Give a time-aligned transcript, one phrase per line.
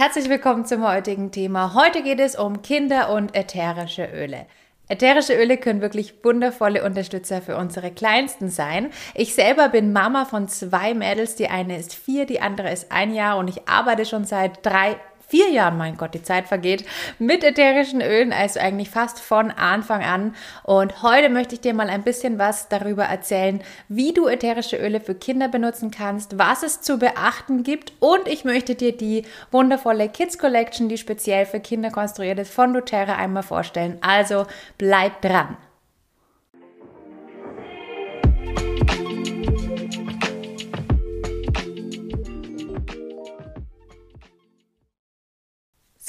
[0.00, 1.74] Herzlich willkommen zum heutigen Thema.
[1.74, 4.46] Heute geht es um Kinder und ätherische Öle.
[4.88, 8.88] Ätherische Öle können wirklich wundervolle Unterstützer für unsere Kleinsten sein.
[9.12, 11.34] Ich selber bin Mama von zwei Mädels.
[11.34, 14.96] Die eine ist vier, die andere ist ein Jahr und ich arbeite schon seit drei
[15.30, 16.84] vier Jahren, mein Gott, die Zeit vergeht,
[17.18, 20.34] mit ätherischen Ölen, also eigentlich fast von Anfang an.
[20.64, 25.00] Und heute möchte ich dir mal ein bisschen was darüber erzählen, wie du ätherische Öle
[25.00, 30.08] für Kinder benutzen kannst, was es zu beachten gibt und ich möchte dir die wundervolle
[30.08, 33.98] Kids Collection, die speziell für Kinder konstruiert ist, von doTERRA einmal vorstellen.
[34.00, 34.46] Also
[34.78, 35.56] bleib dran.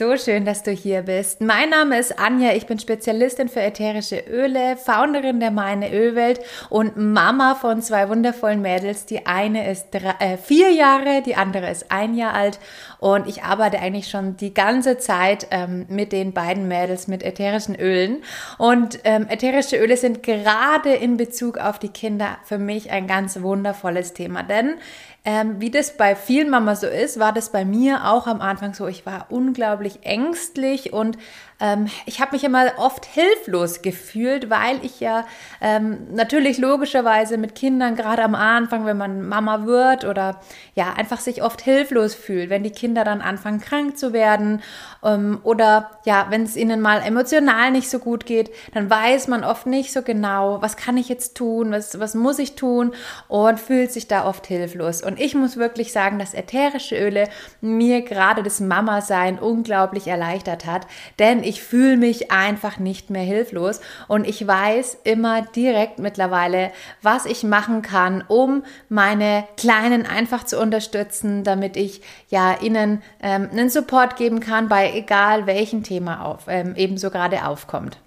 [0.02, 1.42] So schön, dass du hier bist.
[1.42, 6.40] Mein Name ist Anja, ich bin Spezialistin für ätherische Öle, Founderin der Meine Ölwelt
[6.72, 9.06] und Mama von zwei wundervollen Mädels.
[9.06, 12.58] Die eine ist drei, äh, vier Jahre, die andere ist ein Jahr alt
[12.98, 17.76] und ich arbeite eigentlich schon die ganze Zeit ähm, mit den beiden Mädels mit ätherischen
[17.76, 18.24] Ölen.
[18.58, 23.40] Und ähm, ätherische Öle sind gerade in Bezug auf die Kinder für mich ein ganz
[23.44, 24.80] wundervolles Thema, denn
[25.24, 28.74] ähm, wie das bei vielen Mamas so ist, war das bei mir auch am Anfang
[28.74, 28.88] so.
[28.88, 31.18] Ich war unglaublich ängstlich und
[31.62, 35.26] ähm, ich habe mich immer oft hilflos gefühlt, weil ich ja
[35.62, 40.42] ähm, natürlich logischerweise mit Kindern gerade am Anfang, wenn man Mama wird oder
[40.76, 44.62] ja einfach sich oft hilflos fühlt, wenn die Kinder dann anfangen krank zu werden
[45.04, 49.44] ähm, oder ja, wenn es ihnen mal emotional nicht so gut geht, dann weiß man
[49.44, 52.94] oft nicht so genau, was kann ich jetzt tun, was, was muss ich tun
[53.28, 55.04] und fühlt sich da oft hilflos.
[55.04, 57.30] Und ich muss wirklich sagen, dass ätherische Öle
[57.62, 60.88] mir gerade das Mama-Sein unglaublich erleichtert hat,
[61.20, 66.72] denn ich ich fühle mich einfach nicht mehr hilflos und ich weiß immer direkt mittlerweile,
[67.02, 73.50] was ich machen kann, um meine Kleinen einfach zu unterstützen, damit ich ja ihnen ähm,
[73.52, 77.98] einen Support geben kann bei egal welchem Thema auf, ähm, ebenso gerade aufkommt.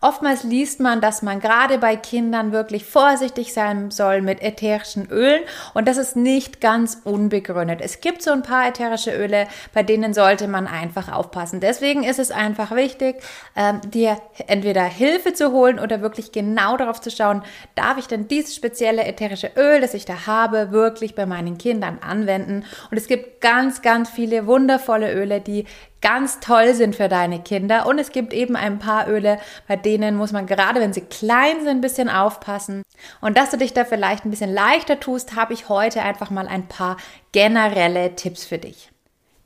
[0.00, 5.42] Oftmals liest man, dass man gerade bei Kindern wirklich vorsichtig sein soll mit ätherischen Ölen
[5.74, 7.80] und das ist nicht ganz unbegründet.
[7.82, 11.58] Es gibt so ein paar ätherische Öle, bei denen sollte man einfach aufpassen.
[11.58, 13.16] Deswegen ist es einfach wichtig,
[13.56, 17.42] ähm, dir entweder Hilfe zu holen oder wirklich genau darauf zu schauen,
[17.74, 21.98] darf ich denn dieses spezielle ätherische Öl, das ich da habe, wirklich bei meinen Kindern
[21.98, 22.64] anwenden.
[22.92, 25.64] Und es gibt ganz, ganz viele wundervolle Öle, die
[26.00, 27.86] ganz toll sind für deine Kinder.
[27.86, 31.60] Und es gibt eben ein paar Öle, bei denen muss man gerade, wenn sie klein
[31.60, 32.82] sind, ein bisschen aufpassen.
[33.20, 36.48] Und dass du dich da vielleicht ein bisschen leichter tust, habe ich heute einfach mal
[36.48, 36.96] ein paar
[37.32, 38.90] generelle Tipps für dich.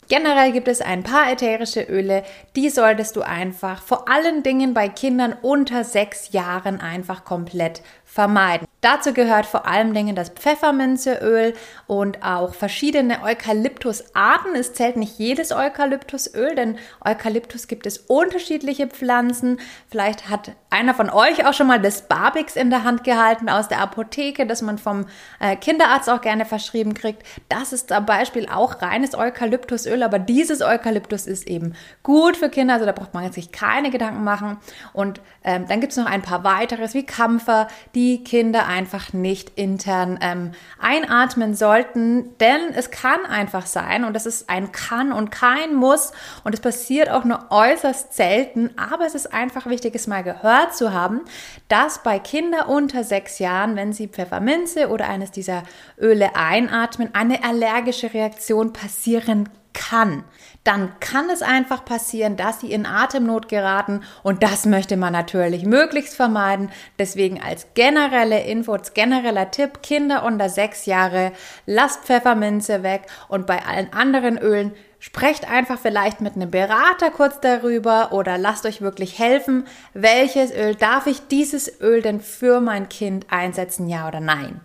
[0.08, 2.22] Generell gibt es ein paar ätherische Öle,
[2.54, 8.66] die solltest du einfach vor allen Dingen bei Kindern unter sechs Jahren einfach komplett vermeiden.
[8.82, 11.54] Dazu gehört vor allen Dingen das Pfefferminzeöl
[11.86, 14.56] und auch verschiedene Eukalyptusarten.
[14.56, 19.60] Es zählt nicht jedes Eukalyptusöl, denn Eukalyptus gibt es unterschiedliche Pflanzen.
[19.88, 23.68] Vielleicht hat einer von euch auch schon mal das Barbix in der Hand gehalten aus
[23.68, 25.06] der Apotheke, das man vom
[25.38, 27.22] äh, Kinderarzt auch gerne verschrieben kriegt.
[27.48, 32.74] Das ist zum Beispiel auch reines Eukalyptusöl, aber dieses Eukalyptus ist eben gut für Kinder,
[32.74, 34.56] also da braucht man sich keine Gedanken machen.
[34.92, 39.52] Und ähm, dann gibt es noch ein paar weiteres wie Kampfer, die Kinder einfach nicht
[39.56, 45.30] intern ähm, einatmen sollten, denn es kann einfach sein und das ist ein kann und
[45.30, 46.12] kein muss
[46.42, 50.74] und es passiert auch nur äußerst selten, aber es ist einfach wichtig, es mal gehört
[50.74, 51.20] zu haben,
[51.68, 55.64] dass bei Kindern unter sechs Jahren, wenn sie Pfefferminze oder eines dieser
[56.00, 60.24] Öle einatmen, eine allergische Reaktion passieren kann,
[60.64, 65.64] dann kann es einfach passieren, dass sie in Atemnot geraten und das möchte man natürlich
[65.64, 66.70] möglichst vermeiden.
[66.98, 71.32] Deswegen als generelle Info, als genereller Tipp, Kinder unter sechs Jahre,
[71.66, 74.72] lasst Pfefferminze weg und bei allen anderen Ölen
[75.04, 80.76] Sprecht einfach vielleicht mit einem Berater kurz darüber oder lasst euch wirklich helfen, welches Öl
[80.76, 84.60] darf ich dieses Öl denn für mein Kind einsetzen, ja oder nein.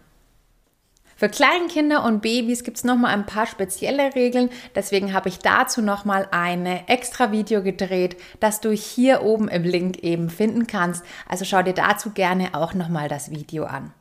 [1.17, 4.51] Für Kleinkinder und Babys gibt es nochmal ein paar spezielle Regeln.
[4.75, 9.97] Deswegen habe ich dazu nochmal eine extra Video gedreht, das du hier oben im Link
[10.03, 11.03] eben finden kannst.
[11.27, 13.93] Also schau dir dazu gerne auch nochmal das Video an.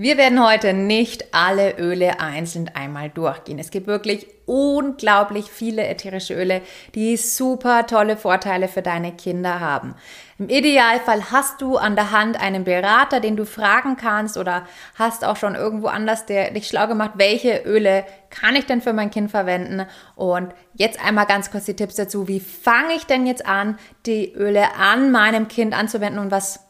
[0.00, 3.58] Wir werden heute nicht alle Öle einzeln einmal durchgehen.
[3.58, 6.62] Es gibt wirklich unglaublich viele ätherische Öle,
[6.94, 9.96] die super tolle Vorteile für deine Kinder haben.
[10.38, 15.24] Im Idealfall hast du an der Hand einen Berater, den du fragen kannst oder hast
[15.24, 19.10] auch schon irgendwo anders der dich schlau gemacht, welche Öle kann ich denn für mein
[19.10, 19.84] Kind verwenden?
[20.14, 22.28] Und jetzt einmal ganz kurz die Tipps dazu.
[22.28, 26.60] Wie fange ich denn jetzt an, die Öle an meinem Kind anzuwenden und was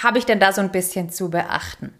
[0.00, 1.92] habe ich denn da so ein bisschen zu beachten?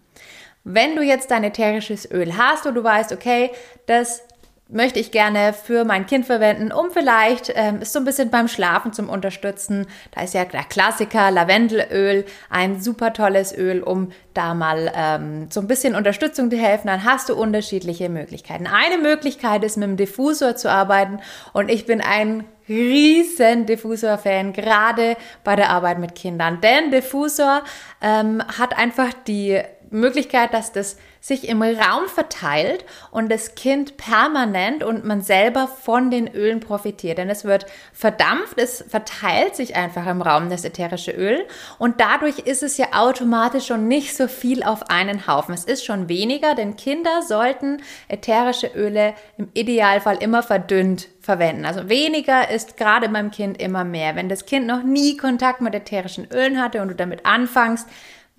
[0.69, 3.51] Wenn du jetzt dein ätherisches Öl hast und du weißt, okay,
[3.85, 4.21] das
[4.67, 8.49] möchte ich gerne für mein Kind verwenden, um vielleicht ähm, ist so ein bisschen beim
[8.49, 9.87] Schlafen zum Unterstützen.
[10.11, 15.61] Da ist ja der Klassiker Lavendelöl, ein super tolles Öl, um da mal ähm, so
[15.61, 16.87] ein bisschen Unterstützung zu helfen.
[16.87, 18.67] Dann hast du unterschiedliche Möglichkeiten.
[18.67, 21.19] Eine Möglichkeit ist mit dem Diffusor zu arbeiten
[21.53, 25.15] und ich bin ein riesen Diffusor-Fan, gerade
[25.45, 26.59] bei der Arbeit mit Kindern.
[26.59, 27.63] Denn Diffusor
[28.01, 29.61] ähm, hat einfach die
[29.91, 36.09] Möglichkeit, dass das sich im Raum verteilt und das Kind permanent und man selber von
[36.09, 37.17] den Ölen profitiert.
[37.17, 41.45] Denn es wird verdampft, es verteilt sich einfach im Raum das ätherische Öl
[41.79, 45.53] und dadurch ist es ja automatisch schon nicht so viel auf einen Haufen.
[45.53, 51.65] Es ist schon weniger, denn Kinder sollten ätherische Öle im Idealfall immer verdünnt verwenden.
[51.65, 54.15] Also weniger ist gerade beim Kind immer mehr.
[54.15, 57.87] Wenn das Kind noch nie Kontakt mit ätherischen Ölen hatte und du damit anfängst,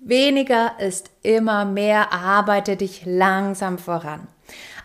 [0.01, 4.27] Weniger ist immer mehr, arbeite dich langsam voran.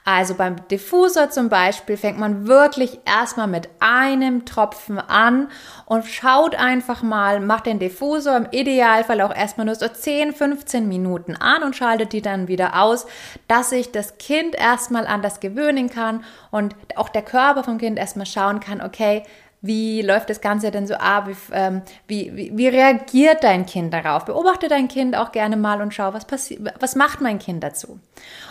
[0.07, 5.49] Also beim Diffusor zum Beispiel fängt man wirklich erstmal mit einem Tropfen an
[5.87, 10.87] und schaut einfach mal, macht den Diffusor im Idealfall auch erstmal nur so 10, 15
[10.87, 13.07] Minuten an und schaltet die dann wieder aus,
[13.49, 17.99] dass sich das Kind erstmal an das gewöhnen kann und auch der Körper vom Kind
[17.99, 19.23] erstmal schauen kann, okay,
[19.67, 21.27] wie läuft das Ganze denn so ab?
[21.27, 24.27] Wie, ähm, wie, wie, wie, reagiert dein Kind darauf?
[24.27, 27.99] Beobachte dein Kind auch gerne mal und schau, was passiert, was macht mein Kind dazu?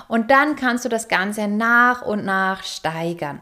[0.08, 3.42] Und dann kannst du das Ganze nach und nach steigern.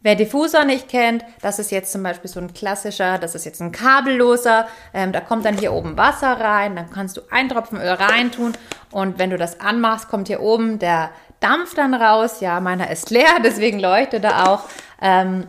[0.00, 3.60] Wer Diffusor nicht kennt, das ist jetzt zum Beispiel so ein klassischer, das ist jetzt
[3.60, 7.80] ein kabelloser, ähm, da kommt dann hier oben Wasser rein, dann kannst du einen Tropfen
[7.80, 8.52] Öl reintun
[8.92, 11.10] und wenn du das anmachst, kommt hier oben der
[11.40, 12.40] Dampf dann raus.
[12.40, 14.62] Ja, meiner ist leer, deswegen leuchtet er auch.
[15.02, 15.48] Ähm,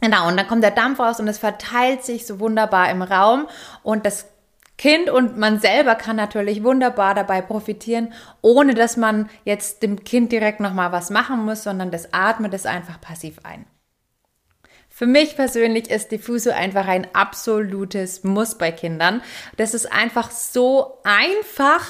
[0.00, 3.48] Genau, und dann kommt der Dampf raus und es verteilt sich so wunderbar im Raum
[3.82, 4.26] und das
[4.78, 10.32] Kind und man selber kann natürlich wunderbar dabei profitieren, ohne dass man jetzt dem Kind
[10.32, 13.66] direkt nochmal was machen muss, sondern das atmet es einfach passiv ein.
[14.88, 19.22] Für mich persönlich ist Diffuso einfach ein absolutes Muss bei Kindern.
[19.58, 21.86] Das ist einfach so einfach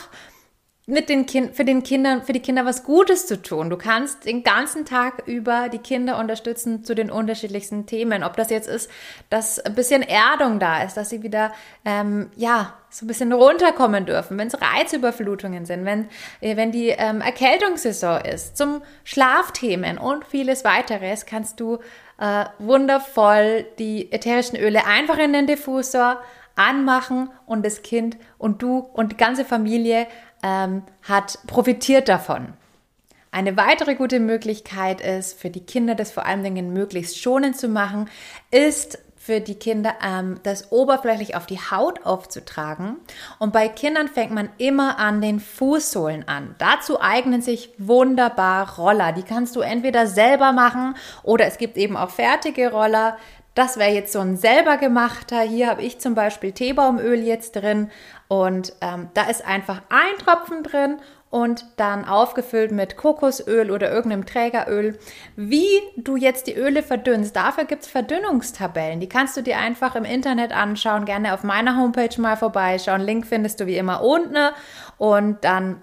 [0.90, 3.70] mit den kind, für den Kindern, für die Kinder was Gutes zu tun.
[3.70, 8.24] Du kannst den ganzen Tag über die Kinder unterstützen zu den unterschiedlichsten Themen.
[8.24, 8.90] Ob das jetzt ist,
[9.30, 11.52] dass ein bisschen Erdung da ist, dass sie wieder,
[11.84, 16.08] ähm, ja, so ein bisschen runterkommen dürfen, wenn es Reizüberflutungen sind, wenn,
[16.40, 21.78] äh, wenn die ähm, Erkältungssaison ist, zum Schlafthemen und vieles weiteres, kannst du
[22.18, 26.20] äh, wundervoll die ätherischen Öle einfach in den Diffusor
[26.56, 30.06] anmachen und das Kind und du und die ganze Familie
[30.42, 32.54] ähm, hat profitiert davon.
[33.32, 37.68] Eine weitere gute Möglichkeit ist, für die Kinder das vor allen Dingen möglichst schonend zu
[37.68, 38.08] machen,
[38.50, 42.96] ist für die Kinder ähm, das oberflächlich auf die Haut aufzutragen.
[43.38, 46.54] Und bei Kindern fängt man immer an den Fußsohlen an.
[46.58, 49.12] Dazu eignen sich wunderbar Roller.
[49.12, 53.18] Die kannst du entweder selber machen oder es gibt eben auch fertige Roller.
[53.54, 55.40] Das wäre jetzt so ein selber gemachter.
[55.40, 57.90] Hier habe ich zum Beispiel Teebaumöl jetzt drin
[58.28, 60.98] und ähm, da ist einfach ein Tropfen drin
[61.30, 64.98] und dann aufgefüllt mit Kokosöl oder irgendeinem Trägeröl.
[65.36, 69.00] Wie du jetzt die Öle verdünnst, dafür gibt es Verdünnungstabellen.
[69.00, 73.00] Die kannst du dir einfach im Internet anschauen, gerne auf meiner Homepage mal vorbeischauen.
[73.00, 74.50] Link findest du wie immer unten
[74.98, 75.82] und dann,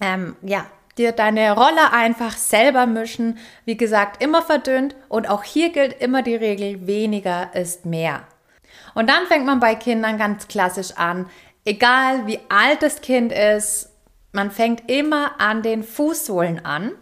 [0.00, 0.66] ähm, ja,
[0.98, 3.38] dir deine Rolle einfach selber mischen.
[3.64, 8.24] Wie gesagt, immer verdünnt und auch hier gilt immer die Regel, weniger ist mehr.
[8.94, 11.26] Und dann fängt man bei Kindern ganz klassisch an,
[11.64, 13.90] egal wie alt das Kind ist,
[14.32, 16.92] man fängt immer an den Fußsohlen an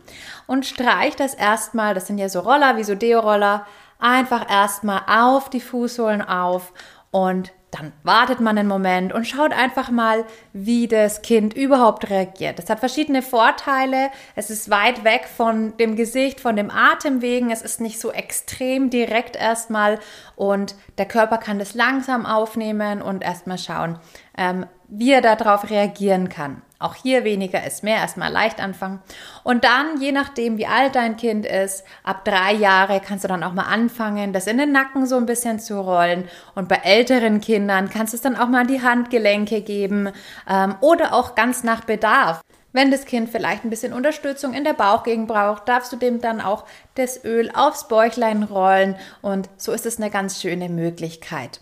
[0.46, 3.66] und streicht das erstmal, das sind ja so Roller wie so Deo-Roller,
[3.98, 6.72] einfach erstmal auf die Fußsohlen auf
[7.10, 12.58] und dann wartet man einen Moment und schaut einfach mal, wie das Kind überhaupt reagiert.
[12.58, 14.10] Es hat verschiedene Vorteile.
[14.34, 17.50] Es ist weit weg von dem Gesicht, von dem Atemwegen.
[17.50, 19.98] Es ist nicht so extrem direkt erstmal
[20.36, 23.98] und der Körper kann das langsam aufnehmen und erstmal schauen,
[24.36, 26.62] ähm, wie er darauf reagieren kann.
[26.78, 29.00] Auch hier weniger ist mehr, erstmal leicht anfangen.
[29.44, 33.42] Und dann, je nachdem, wie alt dein Kind ist, ab drei Jahre kannst du dann
[33.42, 36.28] auch mal anfangen, das in den Nacken so ein bisschen zu rollen.
[36.54, 40.10] Und bei älteren Kindern kannst du es dann auch mal an die Handgelenke geben
[40.48, 42.42] ähm, oder auch ganz nach Bedarf.
[42.72, 46.42] Wenn das Kind vielleicht ein bisschen Unterstützung in der Bauchgegend braucht, darfst du dem dann
[46.42, 46.66] auch
[46.96, 51.60] das Öl aufs Bäuchlein rollen und so ist es eine ganz schöne Möglichkeit.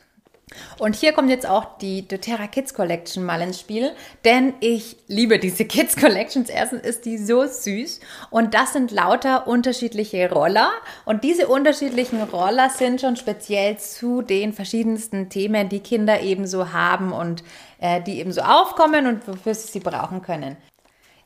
[0.79, 3.93] Und hier kommt jetzt auch die doTERRA Kids Collection mal ins Spiel,
[4.25, 6.49] denn ich liebe diese Kids Collections.
[6.49, 10.71] Erstens ist die so süß und das sind lauter unterschiedliche Roller
[11.05, 17.13] und diese unterschiedlichen Roller sind schon speziell zu den verschiedensten Themen, die Kinder ebenso haben
[17.13, 17.43] und
[17.81, 20.57] äh, die ebenso aufkommen und wofür sie sie brauchen können.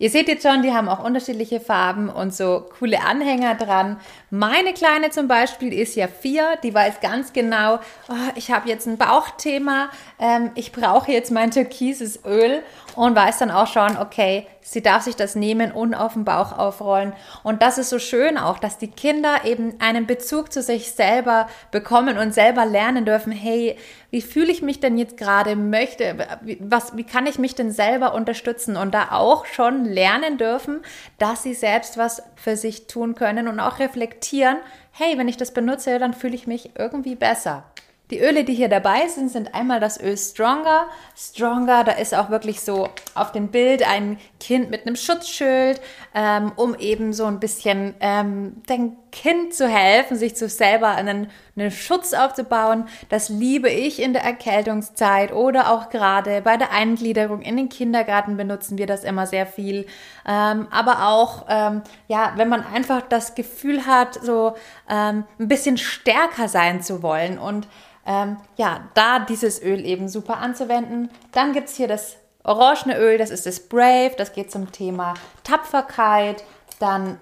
[0.00, 3.98] Ihr seht jetzt schon, die haben auch unterschiedliche Farben und so coole Anhänger dran.
[4.30, 8.86] Meine Kleine zum Beispiel ist ja vier, die weiß ganz genau, oh, ich habe jetzt
[8.86, 9.90] ein Bauchthema,
[10.20, 12.62] ähm, ich brauche jetzt mein türkises Öl
[12.98, 16.58] und weiß dann auch schon, okay, sie darf sich das nehmen und auf den Bauch
[16.58, 17.12] aufrollen.
[17.44, 21.48] Und das ist so schön auch, dass die Kinder eben einen Bezug zu sich selber
[21.70, 23.76] bekommen und selber lernen dürfen, hey,
[24.10, 26.26] wie fühle ich mich denn jetzt gerade, möchte,
[26.58, 30.80] was, wie kann ich mich denn selber unterstützen und da auch schon lernen dürfen,
[31.18, 34.56] dass sie selbst was für sich tun können und auch reflektieren,
[34.90, 37.62] hey, wenn ich das benutze, dann fühle ich mich irgendwie besser.
[38.10, 40.86] Die Öle, die hier dabei sind, sind einmal das Öl Stronger.
[41.14, 45.78] Stronger, da ist auch wirklich so auf dem Bild ein Kind mit einem Schutzschild,
[46.14, 51.30] ähm, um eben so ein bisschen ähm, dem Kind zu helfen, sich zu selber einen,
[51.54, 52.88] einen Schutz aufzubauen.
[53.10, 58.38] Das liebe ich in der Erkältungszeit oder auch gerade bei der Eingliederung in den Kindergarten
[58.38, 59.84] benutzen wir das immer sehr viel.
[60.26, 64.54] Ähm, aber auch, ähm, ja, wenn man einfach das Gefühl hat, so
[64.88, 67.68] ähm, ein bisschen stärker sein zu wollen und
[68.08, 71.10] ähm, ja, da dieses Öl eben super anzuwenden.
[71.32, 75.12] Dann gibt es hier das orangene Öl, das ist das Brave, das geht zum Thema
[75.44, 76.42] Tapferkeit.
[76.80, 77.20] Dann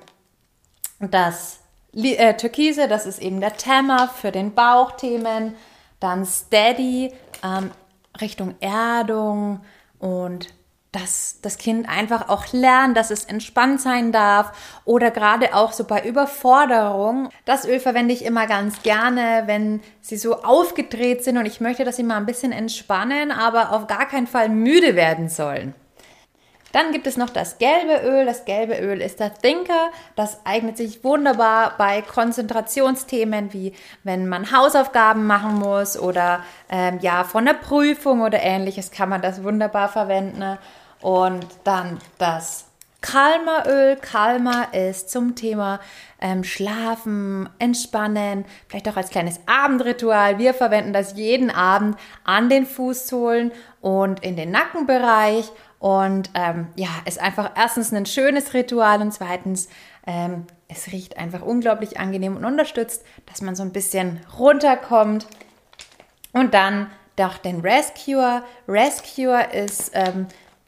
[1.01, 1.59] das
[1.93, 5.57] äh, Türkise, das ist eben der Tammer für den Bauchthemen.
[5.99, 7.13] Dann Steady,
[7.43, 7.73] ähm,
[8.21, 9.63] Richtung Erdung
[9.99, 10.55] und
[10.97, 14.53] dass das Kind einfach auch lernt, dass es entspannt sein darf
[14.87, 17.29] oder gerade auch so bei Überforderung.
[17.45, 21.85] Das Öl verwende ich immer ganz gerne, wenn sie so aufgedreht sind und ich möchte,
[21.85, 25.75] dass sie mal ein bisschen entspannen, aber auf gar keinen Fall müde werden sollen.
[26.73, 28.27] Dann gibt es noch das gelbe Öl.
[28.27, 29.91] Das gelbe Öl ist der Thinker.
[30.15, 33.73] Das eignet sich wunderbar bei Konzentrationsthemen, wie
[34.03, 39.23] wenn man Hausaufgaben machen muss oder ähm, ja von der Prüfung oder ähnliches kann man
[39.23, 40.59] das wunderbar verwenden.
[41.01, 42.67] Und dann das
[43.01, 43.97] Kalmeröl.
[43.97, 45.79] Kalmer ist zum Thema
[46.21, 50.39] ähm, Schlafen, Entspannen, vielleicht auch als kleines Abendritual.
[50.39, 55.53] Wir verwenden das jeden Abend an den Fußsohlen und in den Nackenbereich.
[55.79, 59.69] Und ähm, ja, ist einfach erstens ein schönes Ritual und zweitens,
[60.07, 65.29] ähm, es riecht einfach unglaublich angenehm und unterstützt, dass man so ein bisschen runterkommt.
[66.33, 68.43] Und dann doch den Rescuer.
[68.67, 70.27] Rescuer ist ähm,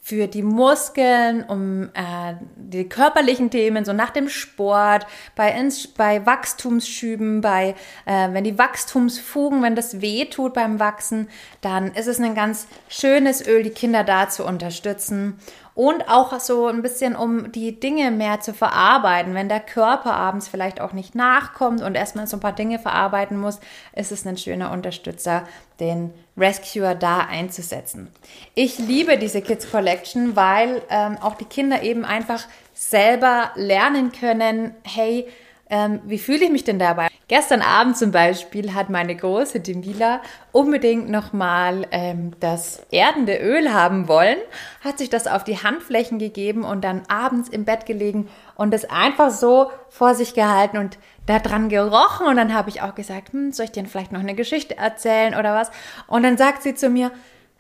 [0.09, 6.25] für die Muskeln, um äh, die körperlichen Themen, so nach dem Sport, bei, Ins bei
[6.25, 7.75] Wachstumsschüben, bei,
[8.07, 11.29] äh, wenn die Wachstumsfugen, wenn das weh tut beim Wachsen,
[11.61, 15.39] dann ist es ein ganz schönes Öl, die Kinder da zu unterstützen
[15.79, 19.35] und auch so ein bisschen, um die Dinge mehr zu verarbeiten.
[19.35, 23.39] Wenn der Körper abends vielleicht auch nicht nachkommt und erstmal so ein paar Dinge verarbeiten
[23.39, 23.61] muss,
[23.95, 25.47] ist es ein schöner Unterstützer,
[25.79, 28.11] den Rescuer da einzusetzen.
[28.57, 32.43] Ich liebe diese Kids Collection, weil ähm, auch die Kinder eben einfach
[32.75, 35.29] selber lernen können, hey,
[35.71, 37.09] ähm, wie fühle ich mich denn dabei?
[37.29, 44.09] Gestern Abend zum Beispiel hat meine große Demila unbedingt nochmal ähm, das erdende Öl haben
[44.09, 44.39] wollen,
[44.83, 48.89] hat sich das auf die Handflächen gegeben und dann abends im Bett gelegen und es
[48.89, 52.27] einfach so vor sich gehalten und da dran gerochen.
[52.27, 55.35] Und dann habe ich auch gesagt, hm, soll ich dir vielleicht noch eine Geschichte erzählen
[55.35, 55.71] oder was?
[56.07, 57.11] Und dann sagt sie zu mir,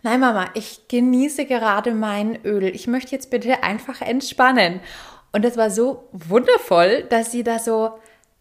[0.05, 2.65] Nein, Mama, ich genieße gerade mein Öl.
[2.67, 4.81] Ich möchte jetzt bitte einfach entspannen.
[5.38, 7.92] Und das war so wundervoll, dass sie da so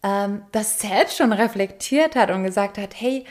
[0.02, 3.24] ähm, das selbst schon reflektiert hat und gesagt hat, hey,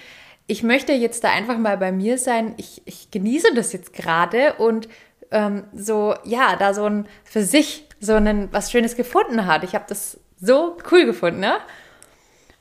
[0.48, 2.54] ich möchte jetzt da einfach mal bei mir sein.
[2.56, 4.88] Ich, ich genieße das jetzt gerade und
[5.32, 9.66] ähm, so, ja, da so ein für sich so ein was Schönes gefunden hat.
[9.66, 11.58] Ich habe das so cool gefunden, ne?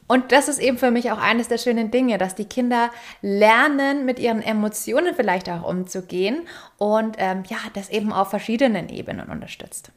[0.09, 2.91] Und das ist eben für mich auch eines der schönen Dinge, dass die Kinder
[3.23, 6.49] lernen, mit ihren Emotionen vielleicht auch umzugehen
[6.79, 9.93] und ähm, ja, das eben auf verschiedenen Ebenen unterstützt.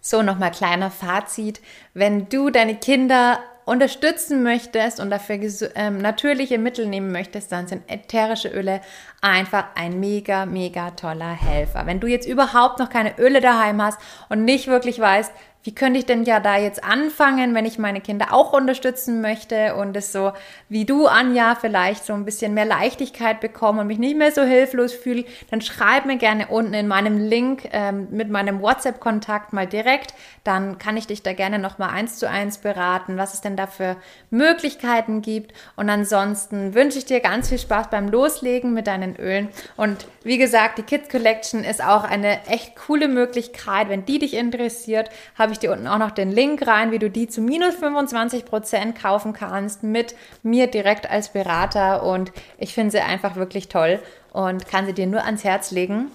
[0.00, 1.60] So, nochmal kleiner Fazit.
[1.92, 5.38] Wenn du deine Kinder unterstützen möchtest und dafür
[5.76, 8.80] ähm, natürliche Mittel nehmen möchtest, dann sind ätherische Öle
[9.20, 11.86] einfach ein mega, mega toller Helfer.
[11.86, 15.98] Wenn du jetzt überhaupt noch keine Öle daheim hast und nicht wirklich weißt, wie könnte
[15.98, 20.10] ich denn ja da jetzt anfangen, wenn ich meine Kinder auch unterstützen möchte und es
[20.10, 20.32] so
[20.70, 24.42] wie du, Anja, vielleicht so ein bisschen mehr Leichtigkeit bekomme und mich nicht mehr so
[24.42, 29.66] hilflos fühle, dann schreib mir gerne unten in meinem Link ähm, mit meinem WhatsApp-Kontakt mal
[29.66, 30.14] direkt.
[30.44, 33.66] Dann kann ich dich da gerne nochmal eins zu eins beraten, was es denn da
[33.66, 33.96] für
[34.30, 35.52] Möglichkeiten gibt.
[35.76, 39.48] Und ansonsten wünsche ich dir ganz viel Spaß beim Loslegen mit deinen Ölen.
[39.76, 43.88] Und wie gesagt, die Kids Collection ist auch eine echt coole Möglichkeit.
[43.90, 47.00] Wenn die dich interessiert, habe habe ich dir unten auch noch den Link rein, wie
[47.00, 50.14] du die zu minus 25 Prozent kaufen kannst mit
[50.44, 54.00] mir direkt als Berater und ich finde sie einfach wirklich toll
[54.32, 56.12] und kann sie dir nur ans Herz legen.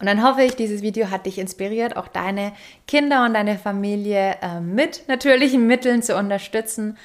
[0.00, 2.52] Und dann hoffe ich, dieses Video hat dich inspiriert, auch deine
[2.86, 6.96] Kinder und deine Familie äh, mit natürlichen Mitteln zu unterstützen.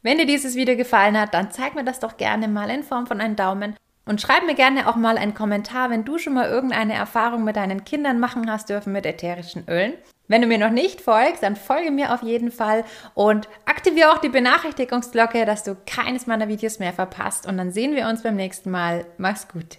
[0.00, 3.06] Wenn dir dieses Video gefallen hat, dann zeig mir das doch gerne mal in Form
[3.06, 6.48] von einem Daumen und schreib mir gerne auch mal einen Kommentar, wenn du schon mal
[6.48, 9.92] irgendeine Erfahrung mit deinen Kindern machen hast dürfen mit ätherischen Ölen.
[10.28, 14.18] Wenn du mir noch nicht folgst, dann folge mir auf jeden Fall und aktiviere auch
[14.18, 17.46] die Benachrichtigungsglocke, dass du keines meiner Videos mehr verpasst.
[17.46, 19.06] Und dann sehen wir uns beim nächsten Mal.
[19.16, 19.78] Mach's gut.